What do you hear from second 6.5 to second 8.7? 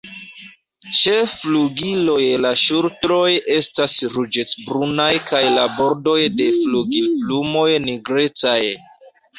flugilplumoj nigrecaj.